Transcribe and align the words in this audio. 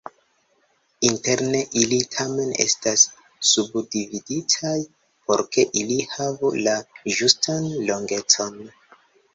Interne 1.09 1.59
ili 1.81 1.99
tamen 2.15 2.49
estas 2.65 3.03
subdividitaj, 3.51 4.75
por 5.29 5.45
ke 5.55 5.69
ili 5.85 6.01
havu 6.17 6.53
la 6.67 6.77
ĝustan 7.21 7.71
longecon. 7.93 8.61